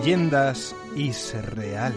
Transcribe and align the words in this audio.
leyendas 0.00 0.74
isreales. 0.96 1.94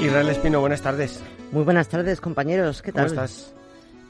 Israel 0.00 0.28
Espino, 0.30 0.58
buenas 0.60 0.82
tardes. 0.82 1.20
Muy 1.52 1.62
buenas 1.62 1.88
tardes, 1.88 2.20
compañeros. 2.20 2.82
¿Qué 2.82 2.90
tal? 2.90 3.06
¿Cómo 3.06 3.22
estás? 3.22 3.54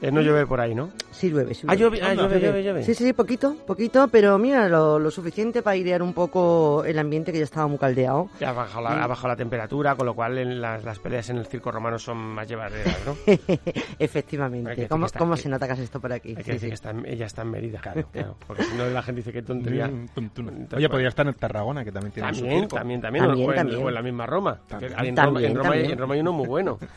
Eh, 0.01 0.11
no 0.11 0.21
llueve 0.21 0.45
por 0.45 0.61
ahí, 0.61 0.73
¿no? 0.73 0.89
Sí 1.11 1.29
llueve, 1.29 1.53
sí 1.53 1.67
Ah, 1.67 1.75
llueve. 1.75 1.97
llueve, 1.97 2.11
ah, 2.11 2.13
llueve, 2.15 2.39
llueve, 2.39 2.63
llueve. 2.63 2.83
Sí, 2.83 2.95
sí, 2.95 3.03
sí, 3.03 3.11
poquito, 3.13 3.55
poquito, 3.67 4.07
pero 4.07 4.37
mira, 4.37 4.69
lo, 4.69 4.97
lo 4.97 5.11
suficiente 5.11 5.61
para 5.61 5.73
airear 5.73 6.01
un 6.01 6.13
poco 6.13 6.83
el 6.85 6.97
ambiente 6.99 7.33
que 7.33 7.39
ya 7.39 7.43
estaba 7.43 7.67
muy 7.67 7.77
caldeado. 7.77 8.29
Ya 8.39 8.49
ha 8.49 8.53
bajado 8.53 8.81
la, 8.85 9.03
ha 9.03 9.07
bajado 9.07 9.27
la 9.27 9.35
temperatura, 9.35 9.95
con 9.95 10.05
lo 10.05 10.13
cual 10.15 10.37
en 10.37 10.61
las, 10.61 10.83
las 10.85 10.99
peleas 10.99 11.29
en 11.29 11.37
el 11.37 11.45
circo 11.47 11.69
romano 11.71 11.99
son 11.99 12.17
más 12.17 12.47
llevaderas, 12.47 12.97
¿no? 13.05 13.15
Efectivamente. 13.99 14.87
¿Cómo, 14.87 15.05
está- 15.05 15.19
cómo 15.19 15.35
que- 15.35 15.41
se 15.41 15.49
nota 15.49 15.67
que 15.67 15.83
esto 15.83 15.99
por 15.99 16.13
aquí? 16.13 16.29
Hay 16.29 16.35
que 16.37 16.43
Sí, 16.43 16.51
decir 16.51 16.59
sí. 16.61 16.67
que 16.69 16.73
está, 16.75 16.91
en- 16.91 17.05
ella 17.05 17.25
está 17.25 17.41
en 17.41 17.51
Mérida, 17.51 17.79
claro, 17.81 18.05
porque 18.47 18.63
si 18.63 18.75
no 18.77 18.85
la 18.89 19.01
gente 19.01 19.19
dice 19.19 19.33
que 19.33 19.41
tontería. 19.41 19.87
Mm, 19.87 20.07
Oye, 20.75 20.89
podría 20.89 21.09
estar 21.09 21.27
en 21.27 21.33
Tarragona, 21.33 21.83
que 21.83 21.91
también 21.91 22.13
tiene 22.13 22.29
su 22.33 22.41
También, 22.41 22.59
circo. 22.61 22.75
también, 22.77 23.01
también, 23.01 23.25
También, 23.25 23.47
o, 23.47 23.51
en, 23.51 23.57
también. 23.57 23.83
o 23.83 23.89
en 23.89 23.95
la 23.95 24.01
misma 24.01 24.25
Roma. 24.25 24.59
También. 24.67 24.93
En, 24.97 25.17
Roma, 25.17 25.41
en, 25.41 25.55
Roma, 25.55 25.69
hay- 25.69 25.73
también. 25.79 25.91
en 25.91 25.97
Roma 25.97 26.13
hay 26.13 26.19
uno 26.21 26.31
muy 26.33 26.47
bueno. 26.47 26.79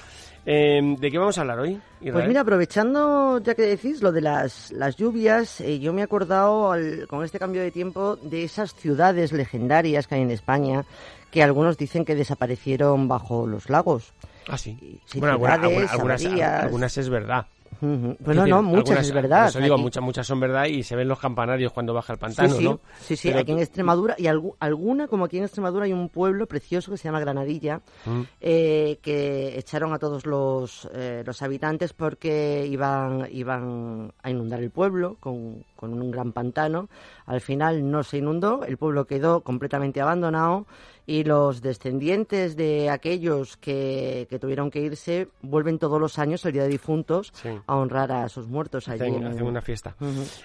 Eh, 0.44 0.96
¿De 0.98 1.10
qué 1.10 1.18
vamos 1.18 1.38
a 1.38 1.42
hablar 1.42 1.60
hoy? 1.60 1.80
Pues 2.00 2.26
mira, 2.26 2.40
aprovechando 2.40 3.38
ya 3.40 3.54
que 3.54 3.62
decís 3.62 4.02
lo 4.02 4.10
de 4.10 4.20
las, 4.22 4.72
las 4.72 4.96
lluvias, 4.96 5.60
eh, 5.60 5.78
yo 5.78 5.92
me 5.92 6.00
he 6.00 6.04
acordado 6.04 6.72
al- 6.72 7.06
con 7.06 7.24
este 7.24 7.38
cambio 7.38 7.62
de 7.62 7.70
tiempo 7.70 8.16
de 8.16 8.42
esas 8.42 8.74
ciudades 8.74 9.30
legendarias 9.32 10.08
que 10.08 10.16
hay 10.16 10.22
en 10.22 10.32
España, 10.32 10.84
que 11.30 11.42
algunos 11.44 11.78
dicen 11.78 12.04
que 12.04 12.16
desaparecieron 12.16 13.06
bajo 13.06 13.46
los 13.46 13.70
lagos. 13.70 14.12
Ah, 14.48 14.58
sí. 14.58 14.76
sí, 15.06 15.20
bueno, 15.20 15.34
alguna- 15.34 15.54
ciudades, 15.54 15.90
alguna- 15.92 16.14
algunas, 16.14 16.62
algunas 16.64 16.98
es 16.98 17.08
verdad. 17.08 17.46
Bueno, 17.80 18.14
decir, 18.42 18.48
no, 18.48 18.62
muchas 18.62 18.90
algunas- 18.90 19.06
es 19.06 19.12
verdad. 19.12 19.48
Eso 19.48 19.58
digo, 19.60 19.74
Aquí- 19.74 19.82
muchas, 19.82 20.02
muchas 20.02 20.26
son 20.26 20.40
verdad 20.40 20.66
y 20.66 20.82
se 20.82 20.94
ven 20.96 21.08
los 21.08 21.18
campanarios 21.18 21.72
cuando 21.72 21.92
baja 21.94 22.12
el 22.12 22.18
Sí, 22.18 22.20
pantano, 22.20 22.54
sí, 22.54 22.64
¿no? 22.64 22.80
sí, 23.00 23.16
sí, 23.16 23.28
Pero 23.28 23.40
aquí 23.40 23.52
en 23.52 23.58
Extremadura 23.58 24.14
y 24.18 24.24
algu- 24.24 24.54
alguna, 24.60 25.08
como 25.08 25.24
aquí 25.24 25.38
en 25.38 25.44
Extremadura, 25.44 25.84
hay 25.86 25.92
un 25.92 26.08
pueblo 26.08 26.46
precioso 26.46 26.90
que 26.90 26.96
se 26.96 27.04
llama 27.04 27.20
Granadilla, 27.20 27.80
Mm. 28.04 28.20
eh, 28.40 28.98
que 29.02 29.58
echaron 29.58 29.92
a 29.92 29.98
todos 29.98 30.26
los, 30.26 30.88
eh, 30.94 31.22
los 31.26 31.42
habitantes 31.42 31.92
porque 31.92 32.66
iban, 32.70 33.26
iban 33.32 34.12
a 34.22 34.30
inundar 34.30 34.60
el 34.62 34.70
pueblo 34.70 35.16
con, 35.20 35.64
con 35.76 35.92
un 35.94 36.10
gran 36.10 36.32
pantano. 36.32 36.88
Al 37.26 37.40
final 37.40 37.90
no 37.90 38.02
se 38.02 38.18
inundó, 38.18 38.64
el 38.64 38.76
pueblo 38.76 39.06
quedó 39.06 39.40
completamente 39.40 40.00
abandonado 40.00 40.66
y 41.06 41.24
los 41.24 41.62
descendientes 41.62 42.56
de 42.56 42.88
aquellos 42.90 43.56
que, 43.56 44.26
que 44.30 44.38
tuvieron 44.38 44.70
que 44.70 44.80
irse 44.80 45.28
vuelven 45.42 45.78
todos 45.78 46.00
los 46.00 46.18
años, 46.18 46.44
el 46.44 46.52
Día 46.52 46.62
de 46.62 46.68
Difuntos, 46.68 47.32
Sí. 47.34 47.48
a 47.66 47.76
honrar 47.76 48.12
a 48.12 48.28
sus 48.28 48.46
muertos 48.46 48.88
allí. 48.88 49.02
Hacen, 49.02 49.14
en- 49.16 49.26
hacen 49.26 49.46
una 49.46 49.60
fiesta. 49.62 49.96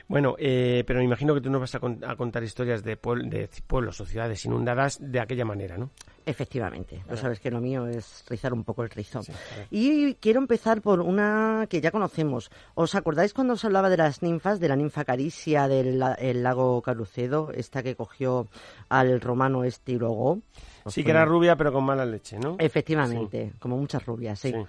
Bueno, 0.08 0.36
eh, 0.40 0.84
pero 0.88 1.00
me 1.00 1.06
imagino 1.06 1.34
que 1.34 1.42
tú 1.42 1.50
nos 1.50 1.62
vas 1.62 1.76
a, 1.76 1.80
con- 1.80 2.04
a 2.04 2.16
contar 2.16 2.44
historias 2.44 2.84
de, 2.84 3.00
puebl- 3.00 3.30
de 3.30 3.50
pueblos 3.68 4.02
o 4.02 4.06
ciudades 4.06 4.44
inundadas 4.46 4.98
de 5.00 5.20
aquella 5.20 5.46
manera, 5.46 5.78
¿no? 5.78 5.92
Efectivamente, 6.28 7.02
lo 7.10 7.16
sabes 7.16 7.40
que 7.40 7.50
lo 7.50 7.62
mío 7.62 7.88
es 7.88 8.26
rizar 8.28 8.52
un 8.54 8.66
poco 8.66 8.84
el 8.84 8.90
rizo. 8.90 9.24
Sí, 9.24 9.32
y 9.72 10.14
quiero 10.16 10.40
empezar 10.42 10.82
por 10.82 11.00
una 11.00 11.66
que 11.70 11.80
ya 11.80 11.90
conocemos. 11.90 12.52
¿Os 12.76 12.96
acordáis 12.96 13.34
cuando 13.34 13.54
os 13.54 13.64
hablaba 13.64 13.90
de 13.90 13.96
las 13.96 14.22
ninfas, 14.22 14.60
de 14.60 14.68
la 14.68 14.76
ninfa 14.76 15.06
Caricia 15.06 15.70
del 15.70 16.00
la- 16.00 16.16
el 16.16 16.44
lago 16.44 16.82
Carucedo, 16.82 17.52
esta 17.54 17.82
que 17.82 17.96
cogió 17.96 18.48
al 18.90 19.22
romano 19.22 19.64
este 19.64 19.94
y 19.94 19.98
luego? 19.98 20.34
¿Os 20.34 20.77
Sí 20.92 21.04
que 21.04 21.12
era 21.12 21.26
rubia, 21.26 21.56
pero 21.56 21.72
con 21.74 21.84
mala 21.84 22.06
leche, 22.06 22.38
¿no? 22.40 22.56
Efectivamente, 22.60 23.54
como 23.60 23.78
muchas 23.78 24.06
rubias, 24.06 24.40
sí. 24.40 24.52
Sí. 24.52 24.66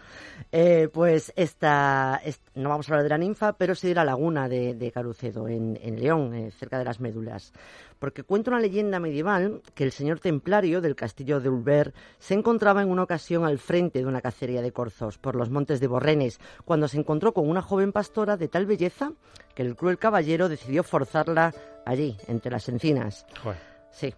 Eh, 0.53 0.89
pues 0.93 1.33
esta, 1.37 2.21
est- 2.25 2.43
no 2.55 2.69
vamos 2.69 2.89
a 2.89 2.93
hablar 2.93 3.03
de 3.05 3.09
la 3.11 3.19
ninfa, 3.19 3.53
pero 3.55 3.75
sí 3.75 3.89
de 3.89 3.95
la 3.95 4.05
laguna 4.05 4.49
de, 4.49 4.75
de 4.75 4.91
Carucedo, 4.93 5.49
en, 5.49 5.79
en 5.83 6.01
León, 6.01 6.35
eh, 6.35 6.51
cerca 6.51 6.79
de 6.79 6.85
las 6.85 7.01
médulas. 7.01 7.53
Porque 7.99 8.23
cuenta 8.23 8.51
una 8.53 8.61
leyenda 8.61 9.01
medieval 9.01 9.61
que 9.75 9.83
el 9.85 9.93
señor 9.93 10.21
templario 10.21 10.81
del 10.81 10.95
castillo 10.95 11.41
de 11.41 11.49
Ulver 11.49 11.93
se 12.19 12.35
encontraba 12.35 12.81
en 12.83 12.91
una 12.91 13.03
ocasión 13.03 13.45
al 13.45 13.59
frente 13.59 13.99
de 13.99 14.07
una 14.07 14.21
cacería 14.21 14.63
de 14.63 14.73
corzos 14.73 15.19
por 15.19 15.35
los 15.35 15.51
montes 15.51 15.81
de 15.81 15.89
Borrenes, 15.89 16.39
cuando 16.65 16.87
se 16.89 16.99
encontró 16.99 17.33
con 17.35 17.49
una 17.49 17.63
joven 17.63 17.93
pastora 17.93 18.37
de 18.37 18.49
tal 18.49 18.67
belleza 18.67 19.13
que 19.55 19.63
el 19.63 19.75
cruel 19.75 19.99
caballero 19.99 20.49
decidió 20.49 20.85
forzarla 20.85 21.53
allí, 21.85 22.17
entre 22.29 22.53
las 22.53 22.69
encinas. 22.69 23.27
Joder. 23.43 23.59
Sí. 23.91 24.15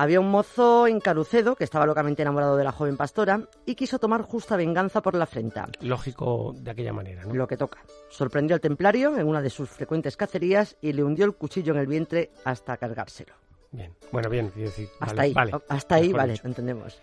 Había 0.00 0.20
un 0.20 0.30
mozo 0.30 0.86
en 0.86 1.00
Carucedo 1.00 1.56
que 1.56 1.64
estaba 1.64 1.84
locamente 1.84 2.22
enamorado 2.22 2.56
de 2.56 2.62
la 2.62 2.70
joven 2.70 2.96
pastora 2.96 3.48
y 3.66 3.74
quiso 3.74 3.98
tomar 3.98 4.22
justa 4.22 4.54
venganza 4.56 5.02
por 5.02 5.16
la 5.16 5.24
afrenta. 5.24 5.66
Lógico 5.80 6.54
de 6.56 6.70
aquella 6.70 6.92
manera, 6.92 7.24
¿no? 7.24 7.34
Lo 7.34 7.48
que 7.48 7.56
toca. 7.56 7.80
Sorprendió 8.08 8.54
al 8.54 8.60
templario 8.60 9.18
en 9.18 9.26
una 9.26 9.42
de 9.42 9.50
sus 9.50 9.68
frecuentes 9.68 10.16
cacerías 10.16 10.76
y 10.80 10.92
le 10.92 11.02
hundió 11.02 11.24
el 11.24 11.34
cuchillo 11.34 11.72
en 11.72 11.80
el 11.80 11.88
vientre 11.88 12.30
hasta 12.44 12.76
cargárselo. 12.76 13.34
Bien. 13.72 13.92
Bueno, 14.12 14.30
bien, 14.30 14.50
quiero 14.50 14.68
decir. 14.68 14.88
Hasta 15.00 15.16
vale, 15.16 15.20
ahí, 15.22 15.32
vale. 15.32 15.52
hasta 15.68 15.94
ahí, 15.96 16.12
vale, 16.12 16.32
dicho. 16.34 16.46
entendemos. 16.46 17.02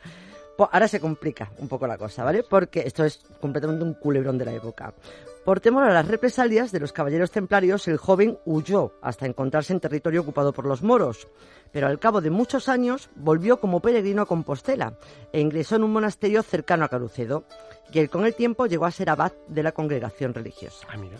Ahora 0.58 0.88
se 0.88 1.02
complica 1.02 1.52
un 1.58 1.68
poco 1.68 1.88
la 1.88 1.98
cosa, 1.98 2.24
¿vale? 2.24 2.44
Porque 2.50 2.84
esto 2.86 3.04
es 3.04 3.18
completamente 3.42 3.84
un 3.84 3.96
culebrón 3.96 4.38
de 4.38 4.46
la 4.46 4.54
época. 4.54 4.94
Por 5.46 5.60
temor 5.60 5.84
a 5.84 5.94
las 5.94 6.08
represalias 6.08 6.72
de 6.72 6.80
los 6.80 6.92
caballeros 6.92 7.30
templarios, 7.30 7.88
el 7.88 7.98
joven 7.98 8.40
huyó 8.46 8.94
hasta 9.04 9.28
encontrarse 9.28 9.74
en 9.74 9.80
territorio 9.80 10.22
ocupado 10.22 10.54
por 10.54 10.66
los 10.66 10.82
moros. 10.82 11.28
Pero 11.72 11.86
al 11.86 12.00
cabo 12.00 12.20
de 12.20 12.32
muchos 12.32 12.68
años 12.68 13.12
volvió 13.16 13.60
como 13.60 13.80
peregrino 13.80 14.24
a 14.24 14.26
Compostela 14.26 14.98
e 15.32 15.40
ingresó 15.40 15.76
en 15.76 15.84
un 15.84 15.94
monasterio 15.94 16.42
cercano 16.42 16.84
a 16.84 16.90
Carucedo, 16.90 17.46
y 17.94 18.00
él 18.00 18.10
con 18.10 18.26
el 18.26 18.34
tiempo 18.34 18.66
llegó 18.66 18.88
a 18.88 18.92
ser 18.92 19.12
abad 19.12 19.34
de 19.48 19.62
la 19.62 19.72
congregación 19.72 20.34
religiosa. 20.34 20.88
Ah, 20.90 20.98
mira. 20.98 21.18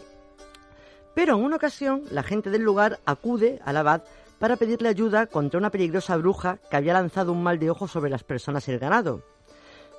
Pero 1.14 1.36
en 1.36 1.44
una 1.44 1.58
ocasión, 1.58 2.02
la 2.10 2.24
gente 2.24 2.50
del 2.50 2.64
lugar 2.64 3.00
acude 3.06 3.60
al 3.64 3.78
abad 3.78 4.02
para 4.40 4.56
pedirle 4.56 4.90
ayuda 4.90 5.28
contra 5.28 5.60
una 5.60 5.70
peligrosa 5.70 6.18
bruja 6.18 6.58
que 6.72 6.78
había 6.78 6.94
lanzado 6.94 7.32
un 7.32 7.44
mal 7.44 7.60
de 7.60 7.70
ojo 7.70 7.88
sobre 7.88 8.10
las 8.10 8.24
personas 8.24 8.68
y 8.68 8.72
el 8.72 8.80
ganado. 8.80 9.22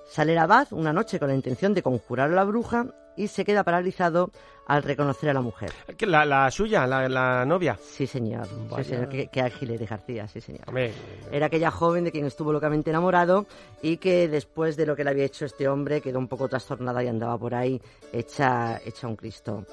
Sale 0.09 0.33
el 0.33 0.39
abad 0.39 0.67
una 0.73 0.93
noche 0.93 1.21
con 1.21 1.29
la 1.29 1.35
intención 1.37 1.75
de 1.75 1.83
conjurar 1.83 2.33
a 2.33 2.35
la 2.35 2.45
bruja 2.45 2.89
y 3.17 3.29
se 3.29 3.45
queda 3.45 3.65
paralizado 3.65 4.31
al 4.67 4.83
reconocer 4.83 5.31
a 5.31 5.33
la 5.33 5.41
mujer. 5.41 5.71
¿Qué, 5.97 6.07
La, 6.07 6.25
la 6.25 6.51
suya, 6.51 6.87
la, 6.87 7.09
la 7.09 7.45
novia. 7.45 7.79
Sí, 7.81 8.07
señor. 8.07 8.47
Sí, 8.77 8.85
señor. 8.85 9.09
Qué, 9.09 9.29
qué 9.29 9.41
ágil 9.41 9.71
eres, 9.71 9.89
García, 9.89 10.27
sí, 10.27 10.41
señor. 10.41 10.63
Hombre, 10.67 10.93
Era 11.31 11.47
aquella 11.47 11.71
joven 11.71 12.05
de 12.05 12.13
quien 12.13 12.27
estuvo 12.27 12.53
locamente 12.53 12.91
enamorado 12.91 13.47
y 13.81 13.99
que 13.99 14.29
después 14.29 14.77
de 14.77 14.87
lo 14.87 14.97
que 14.97 15.05
le 15.05 15.11
había 15.11 15.25
hecho 15.25 15.45
este 15.45 15.69
hombre 15.69 16.01
quedó 16.01 16.19
un 16.19 16.29
poco 16.29 16.49
trastornada 16.49 17.03
y 17.05 17.09
andaba 17.09 17.39
por 17.39 17.55
ahí 17.55 17.81
hecha, 18.13 18.81
hecha 18.85 19.07
un 19.07 19.17
Cristo. 19.17 19.65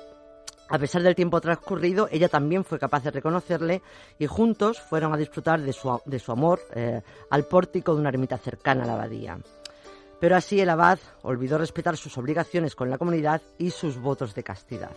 A 0.69 0.79
pesar 0.79 1.01
del 1.03 1.13
tiempo 1.13 1.41
transcurrido, 1.41 2.07
ella 2.11 2.29
también 2.29 2.63
fue 2.63 2.79
capaz 2.79 3.03
de 3.03 3.11
reconocerle 3.11 3.81
y 4.17 4.25
juntos 4.27 4.79
fueron 4.79 5.13
a 5.13 5.17
disfrutar 5.17 5.59
de 5.61 5.73
su, 5.73 5.99
de 6.05 6.19
su 6.19 6.31
amor 6.31 6.61
eh, 6.73 7.01
al 7.29 7.45
pórtico 7.45 7.93
de 7.93 7.99
una 7.99 8.09
ermita 8.09 8.37
cercana 8.37 8.83
a 8.83 8.87
la 8.87 8.93
abadía. 8.93 9.37
Pero 10.23 10.37
así 10.37 10.61
el 10.61 10.69
abad 10.69 10.99
olvidó 11.23 11.57
respetar 11.57 11.97
sus 11.97 12.17
obligaciones 12.17 12.75
con 12.75 12.89
la 12.89 12.97
comunidad 12.97 13.41
y 13.57 13.71
sus 13.71 13.97
votos 13.97 14.33
de 14.33 14.41
castidad. 14.41 14.91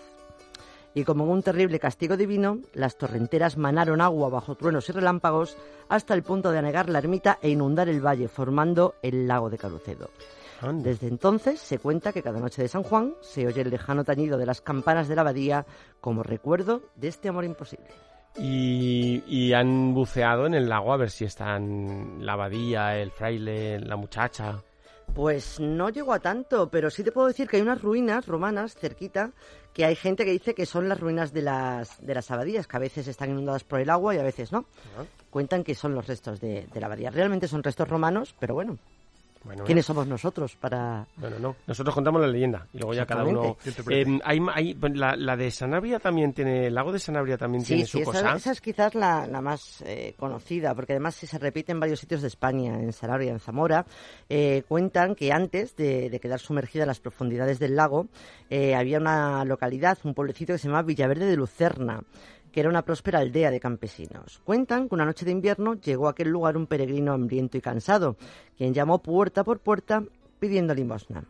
Y 0.94 1.02
como 1.02 1.24
un 1.24 1.42
terrible 1.42 1.80
castigo 1.80 2.16
divino, 2.16 2.60
las 2.74 2.96
torrenteras 2.96 3.56
manaron 3.56 4.00
agua 4.00 4.28
bajo 4.28 4.54
truenos 4.54 4.88
y 4.88 4.92
relámpagos 4.92 5.58
hasta 5.88 6.14
el 6.14 6.22
punto 6.22 6.52
de 6.52 6.60
anegar 6.60 6.88
la 6.88 7.00
ermita 7.00 7.40
e 7.42 7.48
inundar 7.48 7.88
el 7.88 8.06
valle, 8.06 8.28
formando 8.28 8.94
el 9.02 9.26
lago 9.26 9.50
de 9.50 9.58
Carucedo. 9.58 10.10
Desde 10.74 11.08
entonces 11.08 11.58
se 11.58 11.80
cuenta 11.80 12.12
que 12.12 12.22
cada 12.22 12.38
noche 12.38 12.62
de 12.62 12.68
San 12.68 12.84
Juan 12.84 13.14
se 13.20 13.48
oye 13.48 13.62
el 13.62 13.70
lejano 13.70 14.04
tañido 14.04 14.38
de 14.38 14.46
las 14.46 14.60
campanas 14.60 15.08
de 15.08 15.16
la 15.16 15.22
abadía 15.22 15.66
como 16.00 16.22
recuerdo 16.22 16.82
de 16.94 17.08
este 17.08 17.30
amor 17.30 17.44
imposible. 17.44 17.88
Y, 18.38 19.24
y 19.26 19.54
han 19.54 19.92
buceado 19.92 20.46
en 20.46 20.54
el 20.54 20.68
lago 20.68 20.92
a 20.92 20.98
ver 20.98 21.10
si 21.10 21.24
están 21.24 22.24
la 22.24 22.34
abadía, 22.34 22.96
el 22.96 23.10
fraile, 23.10 23.80
la 23.80 23.96
muchacha. 23.96 24.62
Pues 25.14 25.60
no 25.60 25.88
llegó 25.88 26.12
a 26.12 26.20
tanto, 26.20 26.70
pero 26.70 26.90
sí 26.90 27.02
te 27.02 27.12
puedo 27.12 27.28
decir 27.28 27.48
que 27.48 27.56
hay 27.56 27.62
unas 27.62 27.80
ruinas 27.80 28.26
romanas 28.26 28.74
cerquita 28.74 29.32
que 29.72 29.84
hay 29.84 29.94
gente 29.94 30.24
que 30.24 30.32
dice 30.32 30.54
que 30.54 30.64
son 30.64 30.88
las 30.88 30.98
ruinas 30.98 31.32
de 31.32 31.42
las, 31.42 32.04
de 32.04 32.14
las 32.14 32.30
abadías, 32.30 32.66
que 32.66 32.76
a 32.76 32.80
veces 32.80 33.08
están 33.08 33.30
inundadas 33.30 33.64
por 33.64 33.78
el 33.80 33.90
agua 33.90 34.14
y 34.14 34.18
a 34.18 34.22
veces 34.22 34.50
no. 34.50 34.64
Cuentan 35.30 35.64
que 35.64 35.74
son 35.74 35.94
los 35.94 36.06
restos 36.06 36.40
de, 36.40 36.66
de 36.72 36.80
la 36.80 36.86
abadía. 36.86 37.10
Realmente 37.10 37.46
son 37.46 37.62
restos 37.62 37.86
romanos, 37.86 38.34
pero 38.38 38.54
bueno, 38.54 38.78
Bueno, 39.46 39.64
¿quiénes 39.64 39.86
somos 39.86 40.06
nosotros 40.06 40.56
para...? 40.56 41.06
Bueno, 41.16 41.38
no. 41.38 41.56
Nosotros 41.66 41.94
contamos 41.94 42.20
la 42.20 42.26
leyenda 42.26 42.66
y 42.72 42.78
luego 42.78 42.92
ya 42.94 43.06
cada 43.06 43.24
uno. 43.24 43.56
Eh, 43.88 44.18
hay, 44.24 44.38
hay- 44.52 44.76
la, 44.94 45.14
la 45.16 45.36
de 45.36 45.50
Sanabria 45.50 45.98
también 46.00 46.32
tiene. 46.32 46.66
El 46.66 46.74
lago 46.74 46.92
de 46.92 46.98
Sanabria 46.98 47.38
también 47.38 47.62
Sí, 47.62 47.68
tiene 47.68 47.84
sí, 47.84 47.92
su 47.92 47.98
esa, 47.98 48.10
cosa. 48.12 48.34
esa 48.36 48.50
es 48.52 48.60
quizás 48.60 48.94
la, 48.94 49.26
la 49.26 49.40
más 49.40 49.82
eh, 49.86 50.14
conocida, 50.18 50.74
porque 50.74 50.92
además 50.94 51.14
si 51.14 51.26
se 51.26 51.38
repite 51.38 51.72
en 51.72 51.80
varios 51.80 52.00
sitios 52.00 52.22
de 52.22 52.28
España, 52.28 52.74
en 52.74 52.92
Sanabria, 52.92 53.30
en 53.32 53.38
Zamora, 53.40 53.86
eh, 54.28 54.64
cuentan 54.68 55.14
que 55.14 55.32
antes 55.32 55.76
de, 55.76 56.10
de 56.10 56.20
quedar 56.20 56.40
sumergida 56.40 56.82
en 56.82 56.88
las 56.88 57.00
profundidades 57.00 57.58
del 57.60 57.76
lago, 57.76 58.08
eh, 58.50 58.74
había 58.74 58.98
una 58.98 59.44
localidad, 59.44 59.96
un 60.04 60.14
pueblecito 60.14 60.52
que 60.52 60.58
se 60.58 60.66
llamaba 60.68 60.82
Villaverde 60.86 61.26
de 61.26 61.36
Lucerna, 61.36 62.02
que 62.56 62.60
era 62.60 62.70
una 62.70 62.86
próspera 62.86 63.18
aldea 63.18 63.50
de 63.50 63.60
campesinos. 63.60 64.40
Cuentan 64.42 64.88
que 64.88 64.94
una 64.94 65.04
noche 65.04 65.26
de 65.26 65.30
invierno 65.30 65.74
llegó 65.74 66.06
a 66.06 66.12
aquel 66.12 66.30
lugar 66.30 66.56
un 66.56 66.66
peregrino 66.66 67.12
hambriento 67.12 67.58
y 67.58 67.60
cansado, 67.60 68.16
quien 68.56 68.72
llamó 68.72 69.02
puerta 69.02 69.44
por 69.44 69.60
puerta 69.60 70.02
pidiendo 70.38 70.72
limosna. 70.74 71.24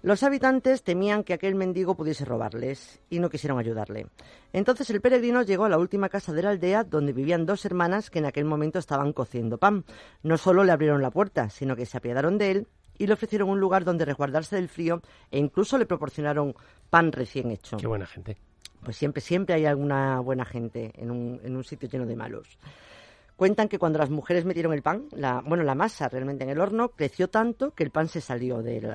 Los 0.00 0.22
habitantes 0.22 0.82
temían 0.82 1.22
que 1.22 1.34
aquel 1.34 1.54
mendigo 1.54 1.98
pudiese 1.98 2.24
robarles 2.24 2.98
y 3.10 3.18
no 3.18 3.28
quisieron 3.28 3.58
ayudarle. 3.58 4.06
Entonces 4.54 4.88
el 4.88 5.02
peregrino 5.02 5.42
llegó 5.42 5.66
a 5.66 5.68
la 5.68 5.76
última 5.76 6.08
casa 6.08 6.32
de 6.32 6.42
la 6.42 6.48
aldea 6.48 6.82
donde 6.82 7.12
vivían 7.12 7.44
dos 7.44 7.66
hermanas 7.66 8.08
que 8.08 8.20
en 8.20 8.24
aquel 8.24 8.46
momento 8.46 8.78
estaban 8.78 9.12
cociendo 9.12 9.58
pan. 9.58 9.84
No 10.22 10.38
solo 10.38 10.64
le 10.64 10.72
abrieron 10.72 11.02
la 11.02 11.10
puerta, 11.10 11.50
sino 11.50 11.76
que 11.76 11.84
se 11.84 11.98
apiadaron 11.98 12.38
de 12.38 12.52
él 12.52 12.68
y 12.96 13.06
le 13.06 13.12
ofrecieron 13.12 13.50
un 13.50 13.60
lugar 13.60 13.84
donde 13.84 14.06
resguardarse 14.06 14.56
del 14.56 14.70
frío 14.70 15.02
e 15.30 15.38
incluso 15.38 15.76
le 15.76 15.84
proporcionaron 15.84 16.54
pan 16.88 17.12
recién 17.12 17.50
hecho. 17.50 17.76
Qué 17.76 17.86
buena 17.86 18.06
gente. 18.06 18.38
Pues 18.88 18.96
siempre, 18.96 19.20
siempre 19.20 19.54
hay 19.54 19.66
alguna 19.66 20.18
buena 20.20 20.46
gente 20.46 20.92
en 20.94 21.10
un, 21.10 21.42
en 21.44 21.54
un 21.54 21.62
sitio 21.62 21.90
lleno 21.90 22.06
de 22.06 22.16
malos. 22.16 22.58
Cuentan 23.36 23.68
que 23.68 23.78
cuando 23.78 23.98
las 23.98 24.08
mujeres 24.08 24.46
metieron 24.46 24.72
el 24.72 24.80
pan, 24.80 25.08
la, 25.10 25.42
bueno, 25.44 25.62
la 25.62 25.74
masa 25.74 26.08
realmente 26.08 26.44
en 26.44 26.48
el 26.48 26.58
horno, 26.58 26.88
creció 26.88 27.28
tanto 27.28 27.72
que 27.74 27.84
el 27.84 27.90
pan 27.90 28.08
se 28.08 28.22
salió 28.22 28.62
del, 28.62 28.86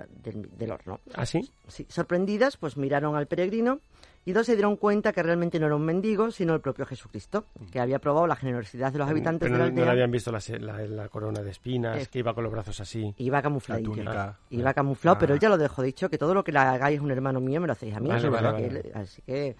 horno. 0.71 0.99
¿Ah, 1.13 1.27
sí? 1.27 1.47
Sí, 1.67 1.85
sorprendidas, 1.89 2.57
pues 2.57 2.75
miraron 2.75 3.15
al 3.15 3.27
peregrino 3.27 3.81
y 4.25 4.31
dos 4.33 4.45
se 4.45 4.53
dieron 4.55 4.77
cuenta 4.77 5.11
que 5.11 5.21
realmente 5.23 5.59
no 5.59 5.65
era 5.65 5.75
un 5.75 5.83
mendigo, 5.85 6.31
sino 6.31 6.53
el 6.53 6.61
propio 6.61 6.85
Jesucristo, 6.85 7.45
que 7.71 7.79
había 7.79 7.99
probado 7.99 8.25
la 8.27 8.35
generosidad 8.35 8.91
de 8.93 8.99
los 8.99 9.09
habitantes 9.09 9.47
Pero 9.49 9.53
de 9.55 9.59
la 9.59 9.65
no, 9.65 9.71
no 9.75 9.81
aldea. 9.81 9.85
le 9.85 9.91
habían 9.91 10.11
visto 10.11 10.31
la, 10.31 10.39
se- 10.39 10.59
la- 10.59 10.77
la 10.87 11.09
corona 11.09 11.41
de 11.41 11.51
espinas, 11.51 12.07
que 12.07 12.19
iba 12.19 12.33
con 12.33 12.43
los 12.43 12.51
brazos 12.53 12.79
así. 12.79 13.13
Iba 13.17 13.41
camufladillo. 13.41 13.89
La 13.89 13.95
túnica. 13.95 14.39
Iba 14.49 14.73
camuflado, 14.73 15.15
Ah. 15.15 15.19
pero 15.19 15.33
él 15.33 15.39
ya 15.39 15.49
lo 15.49 15.57
dejó 15.57 15.81
dicho, 15.81 16.09
que 16.09 16.17
todo 16.17 16.33
lo 16.33 16.43
que 16.43 16.51
le 16.51 16.59
hagáis 16.59 16.99
un 16.99 17.11
hermano 17.11 17.39
mío 17.41 17.59
me 17.61 17.67
lo 17.67 17.73
hacéis 17.73 17.95
a 17.95 17.99
mí. 17.99 18.09
Vale, 18.09 18.91
Así 18.93 19.21
que 19.23 19.55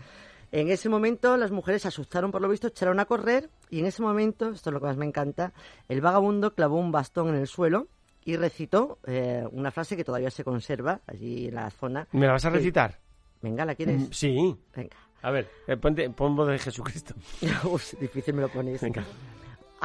en 0.51 0.69
ese 0.69 0.87
momento 0.87 1.35
las 1.37 1.51
mujeres 1.51 1.81
se 1.81 1.87
asustaron 1.87 2.31
por 2.31 2.41
lo 2.41 2.47
visto, 2.47 2.67
echaron 2.67 2.99
a 2.99 3.05
correr 3.05 3.49
y 3.69 3.79
en 3.79 3.85
ese 3.87 4.01
momento, 4.01 4.49
esto 4.51 4.69
es 4.69 4.73
lo 4.73 4.79
que 4.79 4.85
más 4.87 4.97
me 4.97 5.05
encanta, 5.05 5.51
el 5.89 5.99
vagabundo 5.99 6.53
clavó 6.53 6.77
un 6.77 6.91
bastón 6.91 7.29
en 7.29 7.35
el 7.35 7.47
suelo 7.47 7.87
y 8.25 8.37
recitó 8.37 8.99
eh, 9.05 9.43
una 9.51 9.71
frase 9.71 9.97
que 9.97 10.03
todavía 10.05 10.29
se 10.31 10.43
conserva 10.45 11.01
allí 11.07 11.47
en 11.47 11.55
la 11.55 11.69
zona. 11.71 12.07
¿Me 12.13 12.25
la 12.27 12.33
vas 12.33 12.45
a 12.45 12.51
recitar? 12.51 12.99
Venga, 13.43 13.63
¿la 13.65 13.75
quieres? 13.75 14.01
Mm, 14.01 14.11
Sí. 14.11 14.55
Venga. 14.75 14.97
A 15.21 15.29
ver, 15.31 15.47
eh, 15.67 15.77
ponte, 15.77 16.09
pon 16.09 16.35
voz 16.35 16.47
de 16.47 16.57
Jesucristo. 16.57 17.13
Uf, 17.65 17.93
difícil 17.99 18.33
me 18.33 18.41
lo 18.41 18.49
pones. 18.49 18.81
Venga. 18.81 19.05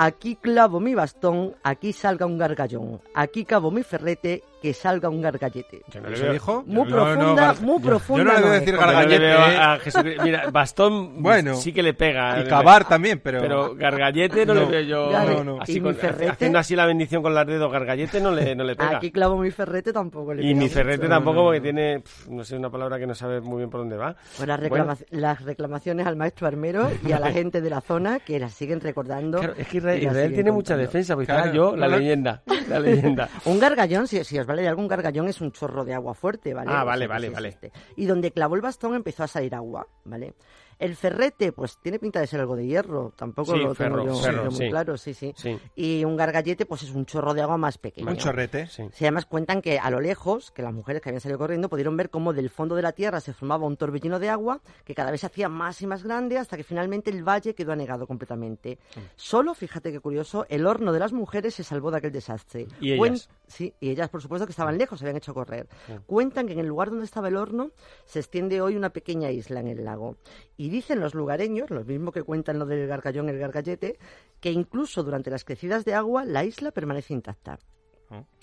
Aquí 0.00 0.37
clavo 0.37 0.78
mi 0.78 0.94
bastón, 0.94 1.56
aquí 1.64 1.93
salga 1.93 2.25
un 2.25 2.38
gargallón. 2.38 3.00
Aquí 3.14 3.44
cavo 3.44 3.70
mi 3.72 3.82
ferrete, 3.82 4.44
que 4.60 4.75
salga 4.75 5.08
un 5.08 5.20
gargallete. 5.22 5.82
Yo 5.88 6.00
no 6.00 6.08
le 6.08 6.14
¿Eso 6.14 6.25
veo- 6.25 6.32
dijo? 6.32 6.64
Muy 6.66 6.75
No, 6.76 6.84
no, 6.84 7.05
profunda, 7.14 7.55
gar- 7.55 7.60
muy 7.60 7.78
yo- 7.82 7.88
profunda. 7.88 8.25
Yo 8.25 8.28
no 8.31 8.34
le 8.34 8.40
voy 8.46 8.50
a 8.56 8.60
decir 8.60 8.76
gargallete. 8.76 9.26
¿eh? 9.31 9.32
a 9.58 9.78
Jesucristo. 9.78 10.22
Mira, 10.25 10.50
bastón 10.50 11.22
Bueno. 11.22 11.55
sí 11.55 11.72
que 11.72 11.82
le 11.82 11.94
pega. 11.94 12.40
Y 12.40 12.44
cavar 12.49 12.87
también, 12.88 13.20
pero... 13.22 13.40
Pero 13.40 13.75
gargallete 13.75 14.44
no, 14.46 14.55
No. 14.55 14.60
le 14.60 14.66
veo 14.66 14.81
yo. 14.82 15.10
No, 15.12 15.44
no. 15.44 15.62
Así 15.62 15.72
¿Y 15.72 15.81
mi 15.81 15.88
con- 15.88 15.96
ferrete? 15.96 16.31
haciendo 16.31 16.58
así 16.58 16.75
la 16.76 16.87
bendición 16.87 17.22
con 17.22 17.34
los 17.34 17.46
dedos, 17.46 17.70
gargallete 17.70 18.20
no 18.20 18.31
le, 18.32 18.55
no 18.55 18.64
le 18.64 18.75
pega. 18.76 18.96
Aquí 18.96 19.10
clavo 19.10 19.37
mi 19.38 19.50
ferrete 19.50 19.93
tampoco 19.93 20.34
le 20.34 20.43
y 20.43 20.46
pega 20.46 20.55
mi 20.58 20.64
mucho. 20.64 20.75
ferrete 20.75 21.08
tampoco, 21.08 21.43
porque 21.44 21.60
tiene, 21.60 22.02
no 22.28 22.44
sé, 22.44 22.56
una 22.56 22.70
palabra 22.70 22.99
que 22.99 23.06
no 23.06 23.14
sabe 23.14 23.40
muy 23.40 23.58
bien 23.58 23.70
por 23.70 23.81
dónde 23.81 23.96
va. 23.96 24.16
Pues 24.37 24.49
las, 24.49 24.58
Bueno. 24.69 24.84
reclama- 24.87 24.96
las 25.10 25.43
reclamaciones 25.43 26.06
al 26.06 26.16
maestro 26.16 26.46
armero 26.46 26.90
y 27.06 27.12
a 27.12 27.20
la 27.20 27.31
gente 27.32 27.60
de 27.60 27.70
la 27.70 27.81
zona 27.81 28.19
que 28.20 28.38
las 28.38 28.52
siguen 28.55 28.81
recordando. 28.81 29.38
Claro, 29.38 29.55
es 29.56 29.66
que 29.69 29.76
y 29.76 29.78
Israel, 29.78 30.05
las 30.05 30.32
tiene 30.32 30.50
mucha 30.52 30.76
defensa, 30.76 31.14
porque 31.14 31.26
Claro, 31.32 31.52
yo, 31.52 31.76
la 31.76 31.88
leyenda, 31.88 32.43
la 32.69 32.81
leyenda. 32.81 33.28
Un 33.44 33.58
gargallón, 33.60 34.06
si, 34.08 34.22
si 34.25 34.38
os 34.38 34.46
vale 34.48 34.62
de 34.62 34.68
algo, 34.68 34.82
un 34.82 34.88
gargallón 34.88 35.28
es 35.28 35.40
un 35.40 35.52
chorro 35.52 35.84
de 35.84 35.94
agua 35.94 36.14
fuerte, 36.14 36.52
¿vale? 36.54 36.70
Ah, 36.72 36.82
O 36.82 36.86
vale, 36.86 37.06
sea 37.06 37.14
vale, 37.14 37.30
vale. 37.30 37.58
Y 37.96 38.06
donde 38.06 38.32
clavó 38.32 38.56
el 38.56 38.60
bastón 38.62 38.94
empezó 38.94 39.22
a 39.22 39.28
salir 39.28 39.54
agua, 39.54 39.86
¿vale? 40.04 40.34
El 40.78 40.94
ferrete, 40.96 41.52
pues 41.52 41.78
tiene 41.78 41.98
pinta 41.98 42.20
de 42.20 42.26
ser 42.26 42.40
algo 42.40 42.54
de 42.56 42.66
hierro, 42.66 43.12
tampoco 43.16 43.52
Sí, 43.54 43.58
lo 43.58 43.75
ferro, 43.75 44.02
tengo 44.04 44.14
yo, 44.16 44.22
ferro, 44.22 44.44
muy 44.44 44.54
sí. 44.54 44.69
claro, 44.70 44.96
sí, 44.96 45.14
sí, 45.14 45.32
Sí. 45.36 45.58
Y 45.75 46.04
un 46.04 46.16
gargallete, 46.16 46.66
pues 46.66 46.82
es 46.84 46.90
un 46.92 47.04
chorro 47.06 47.34
de 47.34 47.42
agua 47.42 47.56
más 47.56 47.78
pequeño. 47.78 48.08
Un 48.08 48.16
chorrete. 48.16 48.66
Sí. 48.69 48.84
Si 48.92 49.04
además 49.04 49.26
cuentan 49.26 49.60
que 49.62 49.78
a 49.78 49.90
lo 49.90 50.00
lejos, 50.00 50.50
que 50.50 50.62
las 50.62 50.72
mujeres 50.72 51.02
que 51.02 51.08
habían 51.08 51.20
salido 51.20 51.38
corriendo 51.38 51.69
pudieron 51.69 51.96
ver 51.96 52.10
cómo 52.10 52.32
del 52.32 52.50
fondo 52.50 52.75
de 52.75 52.82
la 52.82 52.92
tierra 52.92 53.20
se 53.20 53.32
formaba 53.32 53.66
un 53.66 53.76
torbellino 53.76 54.19
de 54.19 54.28
agua 54.28 54.60
que 54.84 54.94
cada 54.94 55.10
vez 55.10 55.20
se 55.20 55.26
hacía 55.26 55.48
más 55.48 55.82
y 55.82 55.86
más 55.86 56.02
grande 56.04 56.38
hasta 56.38 56.56
que 56.56 56.62
finalmente 56.64 57.10
el 57.10 57.22
valle 57.26 57.54
quedó 57.54 57.72
anegado 57.72 58.06
completamente. 58.06 58.78
Solo, 59.16 59.54
fíjate 59.54 59.90
qué 59.92 60.00
curioso, 60.00 60.46
el 60.48 60.66
horno 60.66 60.92
de 60.92 60.98
las 61.00 61.12
mujeres 61.12 61.54
se 61.54 61.64
salvó 61.64 61.90
de 61.90 61.98
aquel 61.98 62.12
desastre. 62.12 62.66
¿Y 62.81 62.92
ellas? 62.92 63.28
Sí, 63.46 63.74
y 63.81 63.90
ellas 63.90 64.08
por 64.10 64.22
supuesto 64.22 64.46
que 64.46 64.50
estaban 64.52 64.78
lejos, 64.78 64.98
se 64.98 65.04
habían 65.04 65.16
hecho 65.16 65.34
correr. 65.34 65.66
Cuentan 66.06 66.46
que 66.46 66.52
en 66.52 66.60
el 66.60 66.66
lugar 66.66 66.90
donde 66.90 67.04
estaba 67.04 67.28
el 67.28 67.36
horno 67.36 67.70
se 68.04 68.20
extiende 68.20 68.60
hoy 68.60 68.76
una 68.76 68.90
pequeña 68.90 69.31
isla 69.31 69.60
en 69.60 69.69
el 69.69 69.84
lago. 69.84 70.16
Y 70.56 70.68
dicen 70.69 71.00
los 71.00 71.15
lugareños, 71.15 71.70
los 71.70 71.87
mismos 71.87 72.12
que 72.15 72.23
cuentan 72.23 72.59
lo 72.59 72.67
del 72.67 72.87
gargallón 72.87 73.26
y 73.29 73.32
el 73.32 73.38
gargallete, 73.38 73.99
que 74.41 74.50
incluso 74.50 75.03
durante 75.03 75.31
las 75.31 75.44
crecidas 75.44 75.85
de 75.85 75.94
agua 75.94 76.25
la 76.25 76.44
isla 76.44 76.70
permanece 76.70 77.15
intacta. 77.15 77.59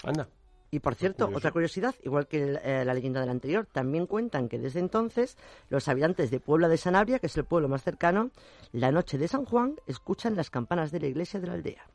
Anda. 0.04 0.28
Y 0.72 0.80
por 0.80 0.96
cierto, 0.96 1.26
otra 1.38 1.52
curiosidad, 1.52 1.96
igual 2.04 2.28
que 2.28 2.44
el- 2.44 2.60
eh, 2.64 2.84
la 2.84 2.94
leyenda 2.94 3.22
del 3.22 3.30
anterior, 3.30 3.66
también 3.72 4.08
cuentan 4.08 4.50
que 4.50 4.60
desde 4.60 4.80
entonces 4.80 5.38
los 5.70 5.88
habitantes 5.88 6.32
de 6.32 6.40
Puebla 6.40 6.68
de 6.68 6.78
Sanabria, 6.78 7.20
que 7.20 7.28
es 7.28 7.38
el 7.38 7.46
pueblo 7.46 7.70
más 7.70 7.84
cercano, 7.84 8.32
la 8.74 8.92
noche 8.92 9.18
de 9.18 9.28
San 9.28 9.46
Juan 9.46 9.76
escuchan 9.88 10.36
las 10.36 10.50
campanas 10.50 10.92
de 10.92 11.00
la 11.00 11.08
iglesia 11.08 11.40
de 11.40 11.48
la 11.48 11.54
aldea. 11.54 11.88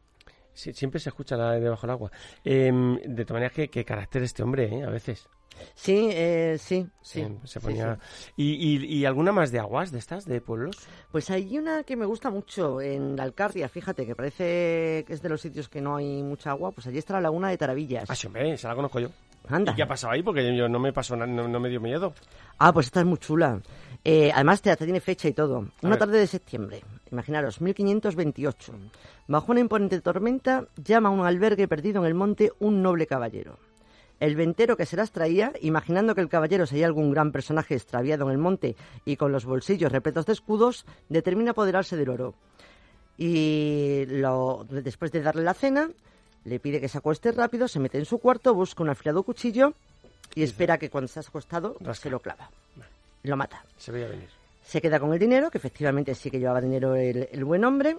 Sí, 0.54 0.72
siempre 0.72 0.98
se 0.98 1.10
escucha 1.10 1.36
la 1.36 1.52
de 1.52 1.60
debajo 1.60 1.82
del 1.86 1.90
agua. 1.90 2.10
Em, 2.44 2.96
de 2.96 3.24
todas 3.24 3.36
maneras, 3.40 3.52
qué, 3.52 3.68
qué 3.68 3.84
carácter 3.84 4.22
este 4.22 4.42
hombre, 4.42 4.64
¿eh? 4.78 4.84
A 4.84 4.90
veces. 4.90 5.28
Sí, 5.74 6.08
eh, 6.12 6.56
sí, 6.58 6.86
sí. 7.00 7.26
Se 7.44 7.60
ponía... 7.60 7.98
sí. 8.12 8.32
¿Y, 8.36 8.76
y, 8.76 8.98
y 8.98 9.04
alguna 9.04 9.32
más 9.32 9.50
de 9.50 9.58
aguas 9.58 9.90
de 9.90 9.98
estas, 9.98 10.24
de 10.24 10.40
pueblos? 10.40 10.76
Pues 11.10 11.30
hay 11.30 11.58
una 11.58 11.82
que 11.84 11.96
me 11.96 12.06
gusta 12.06 12.30
mucho 12.30 12.80
en 12.80 13.16
la 13.16 13.24
Alcarria, 13.24 13.68
fíjate, 13.68 14.06
que 14.06 14.14
parece 14.14 15.04
que 15.06 15.12
es 15.12 15.22
de 15.22 15.28
los 15.28 15.40
sitios 15.40 15.68
que 15.68 15.80
no 15.80 15.96
hay 15.96 16.22
mucha 16.22 16.50
agua, 16.50 16.72
pues 16.72 16.86
allí 16.86 16.98
está 16.98 17.14
la 17.14 17.22
laguna 17.22 17.48
de 17.48 17.58
Taravillas. 17.58 18.10
Ah, 18.10 18.14
sí, 18.14 18.26
hombre, 18.26 18.52
esa 18.52 18.68
la 18.68 18.74
conozco 18.74 19.00
yo. 19.00 19.08
Anda. 19.48 19.72
¿Y 19.72 19.74
qué 19.74 19.82
ha 19.82 19.88
pasado 19.88 20.12
ahí? 20.12 20.22
Porque 20.22 20.54
yo 20.54 20.68
no 20.68 20.78
me 20.78 20.92
pasó 20.92 21.16
nada, 21.16 21.26
no, 21.30 21.48
no 21.48 21.58
me 21.60 21.68
dio 21.68 21.80
miedo. 21.80 22.12
Ah, 22.58 22.72
pues 22.72 22.86
esta 22.86 23.00
es 23.00 23.06
muy 23.06 23.18
chula. 23.18 23.60
Eh, 24.04 24.30
además, 24.32 24.62
te, 24.62 24.74
te 24.76 24.84
tiene 24.84 25.00
fecha 25.00 25.28
y 25.28 25.32
todo. 25.32 25.58
Una 25.82 25.90
ver. 25.90 25.98
tarde 25.98 26.18
de 26.18 26.26
septiembre, 26.26 26.82
imaginaros, 27.10 27.60
1528. 27.60 28.72
Bajo 29.28 29.52
una 29.52 29.60
imponente 29.60 30.00
tormenta, 30.00 30.66
llama 30.76 31.08
a 31.08 31.12
un 31.12 31.24
albergue 31.26 31.66
perdido 31.68 32.00
en 32.00 32.06
el 32.06 32.14
monte 32.14 32.52
un 32.60 32.82
noble 32.82 33.06
caballero. 33.06 33.58
El 34.20 34.36
ventero 34.36 34.76
que 34.76 34.86
se 34.86 34.96
las 34.96 35.10
traía, 35.12 35.52
imaginando 35.62 36.14
que 36.14 36.20
el 36.20 36.28
caballero 36.28 36.66
sería 36.66 36.86
algún 36.86 37.10
gran 37.10 37.32
personaje 37.32 37.74
extraviado 37.74 38.26
en 38.26 38.32
el 38.32 38.38
monte 38.38 38.76
y 39.06 39.16
con 39.16 39.32
los 39.32 39.46
bolsillos 39.46 39.90
repletos 39.90 40.26
de 40.26 40.34
escudos, 40.34 40.84
determina 41.08 41.52
apoderarse 41.52 41.96
del 41.96 42.10
oro. 42.10 42.34
Y 43.18 44.04
lo- 44.06 44.66
después 44.68 45.10
de 45.12 45.22
darle 45.22 45.42
la 45.42 45.54
cena, 45.54 45.90
le 46.44 46.60
pide 46.60 46.80
que 46.80 46.88
se 46.88 46.98
acueste 46.98 47.32
rápido, 47.32 47.68
se 47.68 47.80
mete 47.80 47.98
en 47.98 48.04
su 48.04 48.18
cuarto, 48.18 48.54
busca 48.54 48.82
un 48.82 48.88
afilado 48.90 49.22
cuchillo 49.22 49.74
y 50.34 50.42
espera 50.42 50.78
que 50.78 50.90
cuando 50.90 51.08
se 51.08 51.18
ha 51.18 51.22
acostado 51.26 51.76
Rasca. 51.80 52.04
se 52.04 52.10
lo 52.10 52.20
clava. 52.20 52.50
Lo 53.22 53.36
mata. 53.36 53.64
Se 53.76 53.92
veía 53.92 54.08
venir. 54.08 54.28
Se 54.62 54.80
queda 54.80 55.00
con 55.00 55.12
el 55.12 55.18
dinero, 55.18 55.50
que 55.50 55.58
efectivamente 55.58 56.14
sí 56.14 56.30
que 56.30 56.38
llevaba 56.38 56.60
dinero 56.60 56.94
el, 56.94 57.28
el 57.32 57.44
buen 57.44 57.64
hombre. 57.64 57.96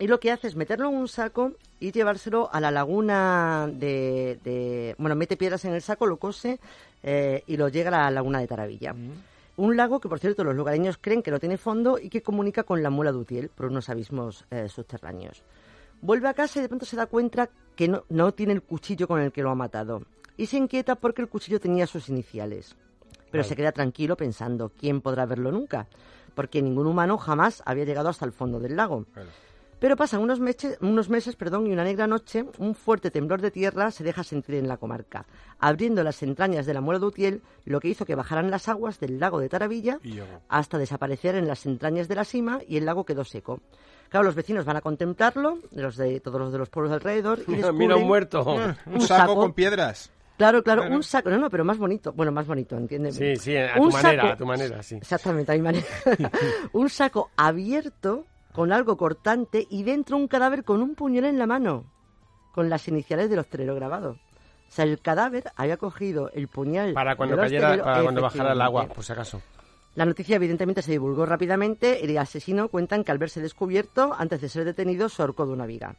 Y 0.00 0.08
lo 0.08 0.18
que 0.18 0.32
hace 0.32 0.48
es 0.48 0.56
meterlo 0.56 0.88
en 0.88 0.96
un 0.96 1.06
saco 1.08 1.52
y 1.78 1.92
llevárselo 1.92 2.48
a 2.52 2.58
la 2.60 2.70
laguna 2.70 3.68
de... 3.72 4.40
de- 4.42 4.94
bueno, 4.98 5.14
mete 5.14 5.36
piedras 5.36 5.64
en 5.66 5.74
el 5.74 5.82
saco, 5.82 6.06
lo 6.06 6.16
cose 6.16 6.58
eh, 7.02 7.44
y 7.46 7.56
lo 7.58 7.68
llega 7.68 7.90
a 7.90 7.92
la 7.92 8.10
laguna 8.10 8.40
de 8.40 8.46
Taravilla. 8.48 8.94
Un 9.56 9.76
lago 9.76 10.00
que, 10.00 10.08
por 10.08 10.18
cierto, 10.18 10.42
los 10.42 10.56
lugareños 10.56 10.96
creen 10.98 11.22
que 11.22 11.30
no 11.30 11.38
tiene 11.38 11.58
fondo 11.58 11.98
y 11.98 12.08
que 12.08 12.22
comunica 12.22 12.62
con 12.62 12.82
la 12.82 12.88
muela 12.88 13.12
de 13.12 13.18
Utiel 13.18 13.48
por 13.50 13.66
unos 13.66 13.90
abismos 13.90 14.46
eh, 14.50 14.70
subterráneos. 14.70 15.42
Vuelve 16.00 16.28
a 16.28 16.34
casa 16.34 16.58
y 16.58 16.62
de 16.62 16.68
pronto 16.68 16.86
se 16.86 16.96
da 16.96 17.04
cuenta 17.04 17.50
que 17.76 17.86
no, 17.88 18.04
no 18.08 18.32
tiene 18.32 18.54
el 18.54 18.62
cuchillo 18.62 19.06
con 19.06 19.20
el 19.20 19.32
que 19.32 19.42
lo 19.42 19.50
ha 19.50 19.54
matado. 19.54 20.02
Y 20.38 20.46
se 20.46 20.56
inquieta 20.56 20.94
porque 20.96 21.20
el 21.20 21.28
cuchillo 21.28 21.60
tenía 21.60 21.86
sus 21.86 22.08
iniciales. 22.08 22.74
Pero 23.30 23.42
Vale. 23.42 23.48
se 23.48 23.54
queda 23.56 23.72
tranquilo 23.72 24.16
pensando, 24.16 24.72
¿quién 24.80 25.02
podrá 25.02 25.26
verlo 25.26 25.52
nunca? 25.52 25.86
Porque 26.34 26.62
ningún 26.62 26.86
humano 26.86 27.18
jamás 27.18 27.62
había 27.66 27.84
llegado 27.84 28.08
hasta 28.08 28.24
el 28.24 28.32
fondo 28.32 28.60
del 28.60 28.76
lago. 28.76 29.04
Pero 29.80 29.96
pasan 29.96 30.20
unos, 30.20 30.40
meche- 30.40 30.76
unos 30.82 31.08
meses 31.08 31.36
perdón, 31.36 31.66
y 31.66 31.72
una 31.72 31.84
negra 31.84 32.06
noche, 32.06 32.44
un 32.58 32.74
fuerte 32.74 33.10
temblor 33.10 33.40
de 33.40 33.50
tierra 33.50 33.90
se 33.90 34.04
deja 34.04 34.22
sentir 34.22 34.56
en 34.56 34.68
la 34.68 34.76
comarca, 34.76 35.24
abriendo 35.58 36.04
las 36.04 36.22
entrañas 36.22 36.66
de 36.66 36.74
la 36.74 36.80
muela 36.82 37.00
de 37.00 37.06
Utiel, 37.06 37.42
lo 37.64 37.80
que 37.80 37.88
hizo 37.88 38.04
que 38.04 38.14
bajaran 38.14 38.50
las 38.50 38.68
aguas 38.68 39.00
del 39.00 39.18
lago 39.18 39.40
de 39.40 39.48
Taravilla 39.48 39.98
hasta 40.48 40.76
desaparecer 40.78 41.34
en 41.34 41.48
las 41.48 41.64
entrañas 41.66 42.08
de 42.08 42.14
la 42.14 42.24
cima 42.24 42.60
y 42.68 42.76
el 42.76 42.84
lago 42.84 43.04
quedó 43.04 43.24
seco. 43.24 43.60
Claro, 44.10 44.26
los 44.26 44.34
vecinos 44.34 44.64
van 44.64 44.76
a 44.76 44.80
contemplarlo, 44.80 45.58
los 45.72 45.96
de 45.96 46.20
todos 46.20 46.38
los 46.40 46.52
de 46.52 46.58
los 46.58 46.68
pueblos 46.68 46.92
alrededor, 46.92 47.38
y 47.46 47.50
Mira 47.52 47.70
un 47.70 47.78
descubren- 47.78 48.06
muerto. 48.06 48.42
Un, 48.86 48.94
Un 48.94 49.00
saco, 49.00 49.06
saco. 49.06 49.34
con 49.36 49.52
piedras. 49.54 50.10
Claro, 50.36 50.62
claro, 50.62 50.84
un 50.90 51.02
saco, 51.02 51.28
no, 51.30 51.36
no, 51.38 51.50
pero 51.50 51.64
más 51.66 51.76
bonito, 51.76 52.12
bueno, 52.14 52.32
más 52.32 52.46
bonito, 52.46 52.74
¿entiendes? 52.76 53.14
Sí, 53.14 53.36
sí, 53.36 53.56
a 53.56 53.74
Un 53.78 53.90
tu 53.90 53.96
manera, 53.96 54.22
saco- 54.22 54.32
a 54.32 54.36
tu 54.38 54.46
manera, 54.46 54.82
sí. 54.82 54.94
Exactamente, 54.96 55.52
a 55.52 55.54
mi 55.54 55.60
manera. 55.62 55.86
un 56.72 56.88
saco 56.88 57.30
abierto 57.36 58.24
con 58.52 58.72
algo 58.72 58.96
cortante 58.96 59.66
y 59.68 59.82
dentro 59.82 60.16
un 60.16 60.28
cadáver 60.28 60.64
con 60.64 60.82
un 60.82 60.94
puñal 60.94 61.24
en 61.24 61.38
la 61.38 61.46
mano, 61.46 61.84
con 62.52 62.68
las 62.68 62.88
iniciales 62.88 63.30
del 63.30 63.38
hostelero 63.38 63.74
grabado. 63.74 64.12
O 64.12 64.72
sea, 64.72 64.84
el 64.84 65.00
cadáver 65.00 65.50
había 65.56 65.76
cogido 65.76 66.30
el 66.32 66.46
puñal 66.48 66.92
Para 66.92 67.16
cuando 67.16 67.36
cayera, 67.36 67.68
hostelero, 67.68 67.84
para 67.84 68.02
cuando 68.02 68.22
bajara 68.22 68.52
el 68.52 68.60
agua, 68.60 68.86
por 68.86 69.04
si 69.04 69.12
acaso. 69.12 69.42
La 69.96 70.04
noticia 70.04 70.36
evidentemente 70.36 70.82
se 70.82 70.92
divulgó 70.92 71.26
rápidamente 71.26 72.04
el 72.04 72.16
asesino 72.16 72.68
cuentan 72.68 73.02
que 73.02 73.10
al 73.10 73.18
verse 73.18 73.40
descubierto, 73.40 74.14
antes 74.16 74.40
de 74.40 74.48
ser 74.48 74.64
detenido, 74.64 75.08
se 75.08 75.22
ahorcó 75.22 75.46
de 75.46 75.52
una 75.52 75.66
viga. 75.66 75.96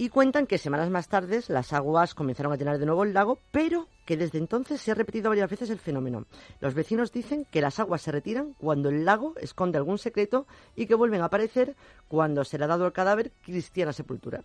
Y 0.00 0.10
cuentan 0.10 0.46
que 0.46 0.58
semanas 0.58 0.90
más 0.90 1.08
tarde 1.08 1.40
las 1.48 1.72
aguas 1.72 2.14
comenzaron 2.14 2.52
a 2.52 2.56
llenar 2.56 2.78
de 2.78 2.86
nuevo 2.86 3.02
el 3.02 3.12
lago, 3.12 3.40
pero 3.50 3.88
que 4.06 4.16
desde 4.16 4.38
entonces 4.38 4.80
se 4.80 4.92
ha 4.92 4.94
repetido 4.94 5.28
varias 5.28 5.50
veces 5.50 5.70
el 5.70 5.80
fenómeno. 5.80 6.24
Los 6.60 6.74
vecinos 6.74 7.10
dicen 7.10 7.44
que 7.50 7.60
las 7.60 7.80
aguas 7.80 8.02
se 8.02 8.12
retiran 8.12 8.54
cuando 8.60 8.90
el 8.90 9.04
lago 9.04 9.34
esconde 9.40 9.76
algún 9.76 9.98
secreto 9.98 10.46
y 10.76 10.86
que 10.86 10.94
vuelven 10.94 11.22
a 11.22 11.24
aparecer 11.24 11.74
cuando 12.06 12.44
se 12.44 12.58
le 12.58 12.64
ha 12.66 12.68
dado 12.68 12.84
al 12.84 12.92
cadáver 12.92 13.32
cristiana 13.42 13.92
sepultura. 13.92 14.44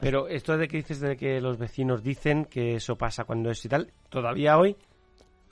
Pero 0.00 0.28
esto 0.28 0.56
de 0.56 0.66
que 0.66 0.78
dices 0.78 1.00
de 1.00 1.18
que 1.18 1.42
los 1.42 1.58
vecinos 1.58 2.02
dicen 2.02 2.46
que 2.46 2.76
eso 2.76 2.96
pasa 2.96 3.24
cuando 3.24 3.50
es 3.50 3.62
y 3.66 3.68
tal, 3.68 3.92
¿todavía 4.08 4.56
hoy? 4.56 4.76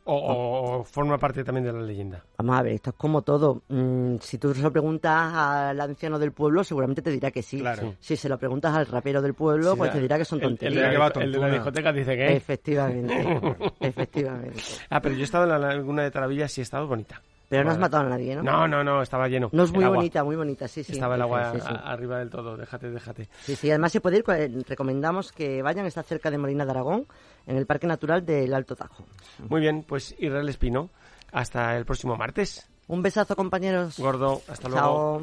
¿O, 0.06 0.80
o 0.80 0.84
forma 0.84 1.16
parte 1.16 1.42
también 1.42 1.64
de 1.64 1.72
la 1.72 1.80
leyenda? 1.80 2.22
Vamos 2.36 2.58
a 2.58 2.62
ver, 2.62 2.74
esto 2.74 2.90
es 2.90 2.96
como 2.96 3.22
todo. 3.22 3.62
Mm, 3.68 4.16
si 4.20 4.36
tú 4.36 4.52
se 4.52 4.60
lo 4.60 4.70
preguntas 4.70 5.32
al 5.34 5.80
anciano 5.80 6.18
del 6.18 6.32
pueblo, 6.32 6.62
seguramente 6.62 7.00
te 7.00 7.10
dirá 7.10 7.30
que 7.30 7.42
sí. 7.42 7.60
Claro. 7.60 7.94
Si 8.00 8.14
se 8.16 8.28
lo 8.28 8.38
preguntas 8.38 8.74
al 8.76 8.86
rapero 8.86 9.22
del 9.22 9.32
pueblo, 9.32 9.72
Sí, 9.72 9.78
pues 9.78 9.92
te 9.92 10.00
dirá 10.00 10.18
que 10.18 10.26
son 10.26 10.40
El, 10.40 10.44
el 10.44 10.50
tonterías. 10.58 11.16
el 11.16 11.32
de 11.32 11.38
la 11.38 11.48
discoteca 11.50 11.92
dice 11.92 12.16
que... 12.16 12.36
Efectivamente, 12.36 13.24
efectivamente. 13.80 14.60
Ah, 14.90 15.00
pero 15.00 15.14
yo 15.14 15.22
he 15.22 15.24
estado 15.24 15.44
en 15.44 15.50
la 15.50 15.58
laguna 15.58 16.02
de 16.02 16.10
Taravilla, 16.10 16.48
sí 16.48 16.60
he 16.60 16.64
estado 16.64 16.86
bonita. 16.86 17.22
Pero 17.48 17.64
no 17.64 17.70
has 17.72 17.78
matado 17.78 18.06
a 18.06 18.08
nadie, 18.08 18.34
¿no? 18.36 18.42
No, 18.42 18.66
no, 18.66 18.82
no, 18.82 19.02
estaba 19.02 19.28
lleno. 19.28 19.48
No 19.52 19.64
es 19.64 19.72
muy 19.72 19.84
bonita, 19.84 20.24
muy 20.24 20.34
bonita, 20.36 20.66
sí, 20.66 20.82
sí. 20.82 20.92
Estaba 20.92 21.14
el 21.16 21.22
agua 21.22 21.52
Sí, 21.52 21.60
sí. 21.60 21.66
a- 21.68 21.92
arriba 21.92 22.18
del 22.18 22.30
todo, 22.30 22.56
déjate, 22.56 22.90
déjate. 22.90 23.28
Sí, 23.42 23.54
sí, 23.56 23.70
además 23.70 23.92
se 23.92 24.00
puede 24.00 24.18
ir, 24.18 24.64
recomendamos 24.66 25.30
que 25.32 25.62
vayan, 25.62 25.86
está 25.86 26.02
cerca 26.02 26.30
de 26.30 26.38
Molina 26.38 26.64
de 26.64 26.70
Aragón, 26.70 27.06
en 27.46 27.56
el 27.56 27.66
Parque 27.66 27.86
Natural 27.86 28.24
del 28.24 28.52
Alto 28.54 28.74
Tajo. 28.76 29.04
Muy 29.48 29.60
bien, 29.60 29.84
pues 29.86 30.14
Israel 30.18 30.48
Espino, 30.48 30.90
hasta 31.32 31.76
el 31.76 31.84
próximo 31.84 32.16
martes. 32.16 32.66
Un 32.86 33.02
besazo, 33.02 33.34
compañeros. 33.34 33.98
Gordo, 33.98 34.42
hasta 34.48 34.68
luego. 34.68 34.86
Chao. 34.86 35.20